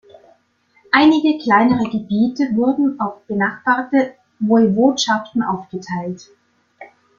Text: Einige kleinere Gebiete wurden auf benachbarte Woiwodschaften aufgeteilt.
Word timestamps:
Einige 0.91 1.37
kleinere 1.43 1.87
Gebiete 1.87 2.55
wurden 2.55 2.99
auf 2.99 3.23
benachbarte 3.27 4.15
Woiwodschaften 4.39 5.43
aufgeteilt. 5.43 6.27